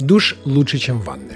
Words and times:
Душ 0.00 0.34
лучше, 0.44 0.78
чем 0.78 0.98
ванны. 0.98 1.34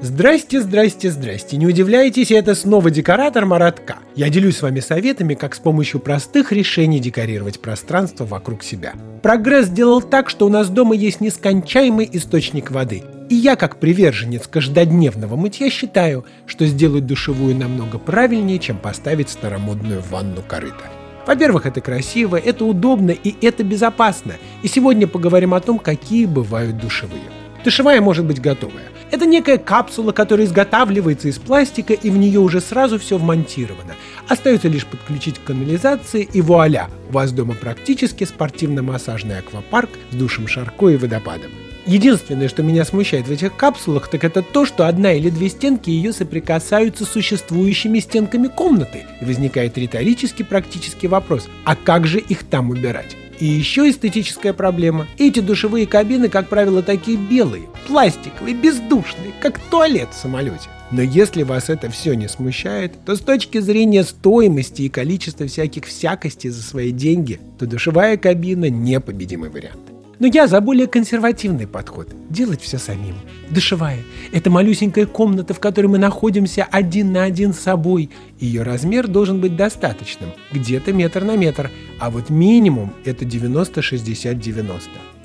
Здрасте, 0.00 0.60
здрасте, 0.60 1.12
здрасте. 1.12 1.56
Не 1.56 1.68
удивляйтесь, 1.68 2.32
это 2.32 2.56
снова 2.56 2.90
декоратор 2.90 3.46
Маратка. 3.46 3.98
Я 4.16 4.30
делюсь 4.30 4.56
с 4.56 4.62
вами 4.62 4.80
советами, 4.80 5.34
как 5.34 5.54
с 5.54 5.60
помощью 5.60 6.00
простых 6.00 6.50
решений 6.50 6.98
декорировать 6.98 7.60
пространство 7.60 8.24
вокруг 8.24 8.64
себя. 8.64 8.94
Прогресс 9.22 9.66
сделал 9.66 10.02
так, 10.02 10.28
что 10.28 10.46
у 10.46 10.48
нас 10.48 10.70
дома 10.70 10.96
есть 10.96 11.20
нескончаемый 11.20 12.10
источник 12.12 12.72
воды. 12.72 13.04
И 13.28 13.36
я, 13.36 13.54
как 13.54 13.78
приверженец 13.78 14.48
каждодневного 14.48 15.36
мытья, 15.36 15.70
считаю, 15.70 16.24
что 16.46 16.66
сделать 16.66 17.06
душевую 17.06 17.54
намного 17.54 17.98
правильнее, 17.98 18.58
чем 18.58 18.76
поставить 18.76 19.30
старомодную 19.30 20.02
ванну 20.10 20.42
корыта. 20.42 20.90
Во-первых, 21.28 21.64
это 21.64 21.80
красиво, 21.80 22.34
это 22.34 22.64
удобно 22.64 23.12
и 23.12 23.36
это 23.46 23.62
безопасно. 23.62 24.32
И 24.64 24.66
сегодня 24.66 25.06
поговорим 25.06 25.54
о 25.54 25.60
том, 25.60 25.78
какие 25.78 26.26
бывают 26.26 26.76
душевые. 26.76 27.39
Душевая 27.64 28.00
может 28.00 28.24
быть 28.24 28.40
готовая. 28.40 28.84
Это 29.10 29.26
некая 29.26 29.58
капсула, 29.58 30.12
которая 30.12 30.46
изготавливается 30.46 31.28
из 31.28 31.38
пластика, 31.38 31.92
и 31.92 32.10
в 32.10 32.16
нее 32.16 32.40
уже 32.40 32.60
сразу 32.60 32.98
все 32.98 33.18
вмонтировано. 33.18 33.96
Остается 34.28 34.68
лишь 34.68 34.86
подключить 34.86 35.38
к 35.38 35.44
канализации, 35.44 36.28
и 36.32 36.40
вуаля! 36.40 36.88
У 37.10 37.12
вас 37.12 37.32
дома 37.32 37.54
практически 37.54 38.24
спортивно-массажный 38.24 39.38
аквапарк 39.38 39.90
с 40.10 40.14
душем 40.14 40.46
Шарко 40.46 40.88
и 40.88 40.96
водопадом. 40.96 41.50
Единственное, 41.86 42.48
что 42.48 42.62
меня 42.62 42.84
смущает 42.84 43.26
в 43.26 43.32
этих 43.32 43.56
капсулах, 43.56 44.08
так 44.08 44.22
это 44.22 44.42
то, 44.42 44.64
что 44.64 44.86
одна 44.86 45.12
или 45.12 45.28
две 45.28 45.48
стенки 45.48 45.90
ее 45.90 46.12
соприкасаются 46.12 47.04
с 47.04 47.10
существующими 47.10 47.98
стенками 47.98 48.48
комнаты. 48.48 49.06
И 49.20 49.24
возникает 49.24 49.76
риторический 49.76 50.44
практический 50.44 51.08
вопрос, 51.08 51.48
а 51.64 51.74
как 51.74 52.06
же 52.06 52.20
их 52.20 52.44
там 52.44 52.70
убирать? 52.70 53.16
И 53.40 53.46
еще 53.46 53.88
эстетическая 53.88 54.52
проблема. 54.52 55.06
Эти 55.16 55.40
душевые 55.40 55.86
кабины, 55.86 56.28
как 56.28 56.48
правило, 56.48 56.82
такие 56.82 57.16
белые, 57.16 57.68
пластиковые, 57.86 58.54
бездушные, 58.54 59.32
как 59.40 59.58
туалет 59.58 60.10
в 60.12 60.16
самолете. 60.16 60.68
Но 60.90 61.02
если 61.02 61.42
вас 61.42 61.70
это 61.70 61.90
все 61.90 62.14
не 62.14 62.28
смущает, 62.28 62.92
то 63.06 63.16
с 63.16 63.20
точки 63.20 63.58
зрения 63.58 64.04
стоимости 64.04 64.82
и 64.82 64.88
количества 64.88 65.46
всяких 65.46 65.86
всякостей 65.86 66.50
за 66.50 66.62
свои 66.62 66.90
деньги, 66.90 67.40
то 67.58 67.66
душевая 67.66 68.16
кабина 68.16 68.68
непобедимый 68.68 69.48
вариант. 69.48 69.99
Но 70.20 70.26
я 70.26 70.46
за 70.46 70.60
более 70.60 70.86
консервативный 70.86 71.66
подход. 71.66 72.08
Делать 72.28 72.60
все 72.60 72.76
самим. 72.76 73.14
Душевая– 73.48 74.00
это 74.32 74.50
малюсенькая 74.50 75.06
комната, 75.06 75.54
в 75.54 75.60
которой 75.60 75.86
мы 75.86 75.96
находимся 75.96 76.68
один 76.70 77.12
на 77.12 77.24
один 77.24 77.54
с 77.54 77.60
собой. 77.60 78.10
Ее 78.38 78.62
размер 78.62 79.08
должен 79.08 79.40
быть 79.40 79.56
достаточным, 79.56 80.30
где-то 80.52 80.92
метр 80.92 81.24
на 81.24 81.36
метр, 81.36 81.70
а 81.98 82.10
вот 82.10 82.28
минимум– 82.28 82.92
это 83.06 83.24
90-60-90. 83.24 84.80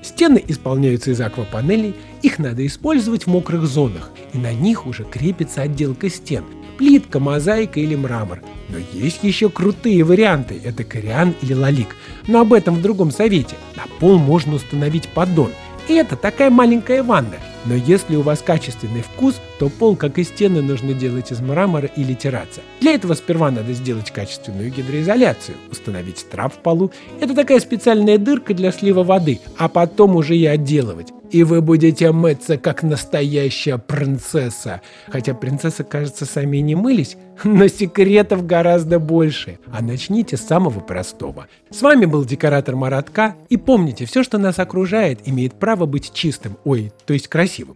Стены 0.05 0.43
исполняются 0.47 1.09
из 1.09 1.19
аквапанелей, 1.19 1.95
их 2.21 2.37
надо 2.37 2.63
использовать 2.67 3.23
в 3.23 3.27
мокрых 3.27 3.65
зонах, 3.65 4.11
и 4.33 4.37
на 4.37 4.53
них 4.53 4.85
уже 4.85 5.03
крепится 5.03 5.63
отделка 5.63 6.09
стен– 6.11 6.43
плитка, 6.77 7.19
мозаика 7.19 7.79
или 7.79 7.95
мрамор. 7.95 8.43
Но 8.69 8.77
есть 8.93 9.23
еще 9.23 9.49
крутые 9.49 10.03
варианты, 10.03 10.61
это 10.63 10.83
кориан 10.83 11.33
или 11.41 11.53
лалик, 11.53 11.95
но 12.27 12.41
об 12.41 12.53
этом 12.53 12.75
в 12.75 12.81
другом 12.83 13.09
совете. 13.09 13.55
На 13.75 13.83
пол 13.99 14.19
можно 14.19 14.53
установить 14.55 15.07
поддон. 15.09 15.49
Это 15.87 16.15
такая 16.15 16.49
маленькая 16.49 17.03
ванна. 17.03 17.35
Но 17.65 17.73
если 17.73 18.15
у 18.15 18.21
вас 18.21 18.41
качественный 18.41 19.01
вкус, 19.01 19.35
то 19.59 19.69
пол, 19.69 19.95
как 19.95 20.17
и 20.19 20.23
стены, 20.23 20.61
нужно 20.61 20.93
делать 20.93 21.31
из 21.31 21.39
мрамора 21.41 21.87
или 21.95 22.13
терраца. 22.13 22.61
Для 22.79 22.93
этого 22.93 23.13
сперва 23.13 23.51
надо 23.51 23.73
сделать 23.73 24.11
качественную 24.11 24.71
гидроизоляцию, 24.71 25.57
установить 25.71 26.27
трав 26.29 26.53
в 26.53 26.57
полу. 26.57 26.91
Это 27.19 27.33
такая 27.33 27.59
специальная 27.59 28.17
дырка 28.17 28.53
для 28.53 28.71
слива 28.71 29.03
воды, 29.03 29.39
а 29.57 29.67
потом 29.67 30.15
уже 30.15 30.35
и 30.35 30.45
отделывать 30.45 31.11
и 31.35 31.43
вы 31.43 31.61
будете 31.61 32.13
мыться, 32.13 32.57
как 32.57 32.81
настоящая 32.81 33.77
принцесса. 33.77 34.81
Хотя 35.09 35.33
принцессы, 35.33 35.83
кажется, 35.83 36.25
сами 36.25 36.59
не 36.59 36.75
мылись, 36.75 37.17
но 37.43 37.67
секретов 37.67 38.45
гораздо 38.45 38.99
больше. 38.99 39.59
А 39.69 39.81
начните 39.81 40.37
с 40.37 40.47
самого 40.47 40.79
простого. 40.79 41.47
С 41.69 41.81
вами 41.81 42.05
был 42.05 42.23
декоратор 42.23 42.77
Маратка, 42.77 43.35
и 43.49 43.57
помните, 43.57 44.05
все, 44.05 44.23
что 44.23 44.37
нас 44.37 44.59
окружает, 44.59 45.27
имеет 45.27 45.55
право 45.55 45.85
быть 45.85 46.13
чистым, 46.13 46.55
ой, 46.63 46.93
то 47.05 47.11
есть 47.11 47.27
красивым. 47.27 47.75